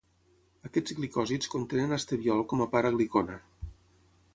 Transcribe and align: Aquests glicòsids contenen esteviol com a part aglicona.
Aquests 0.69 0.95
glicòsids 1.01 1.53
contenen 1.57 1.95
esteviol 2.01 2.43
com 2.55 2.67
a 2.67 2.71
part 2.75 2.93
aglicona. 2.95 3.41